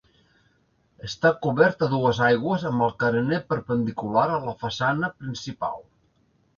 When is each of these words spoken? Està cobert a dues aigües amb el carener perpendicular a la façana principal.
Està 1.07 1.31
cobert 1.47 1.85
a 1.87 1.91
dues 1.91 2.23
aigües 2.29 2.67
amb 2.71 2.87
el 2.87 2.97
carener 3.05 3.41
perpendicular 3.53 4.27
a 4.35 4.43
la 4.51 4.59
façana 4.67 5.15
principal. 5.25 5.83